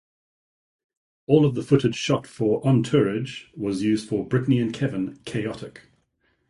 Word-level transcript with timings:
All 1.27 1.45
of 1.45 1.53
the 1.53 1.61
footage 1.61 1.93
shot 1.95 2.25
for 2.25 2.59
"OnTourage" 2.63 3.55
was 3.55 3.83
used 3.83 4.09
for 4.09 4.27
"Britney 4.27 4.59
and 4.59 4.73
Kevin: 4.73 5.19
Chaotic". 5.25 5.91